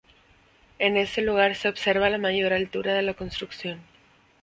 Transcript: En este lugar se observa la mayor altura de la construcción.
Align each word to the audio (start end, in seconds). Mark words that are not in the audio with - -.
En 0.79 0.97
este 0.97 1.21
lugar 1.21 1.53
se 1.53 1.69
observa 1.69 2.09
la 2.09 2.17
mayor 2.17 2.53
altura 2.53 2.95
de 2.95 3.03
la 3.03 3.13
construcción. 3.13 3.81